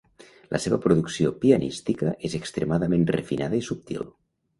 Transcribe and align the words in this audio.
La 0.53 0.59
seva 0.61 0.77
producció 0.85 1.33
pianística 1.43 2.13
és 2.29 2.37
extremadament 2.39 3.05
refinada 3.17 3.59
i 3.59 3.61
subtil. 3.69 4.09